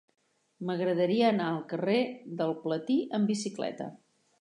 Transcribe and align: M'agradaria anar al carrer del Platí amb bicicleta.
M'agradaria 0.69 1.27
anar 1.35 1.51
al 1.51 1.61
carrer 1.75 2.01
del 2.43 2.57
Platí 2.67 3.01
amb 3.19 3.35
bicicleta. 3.37 3.93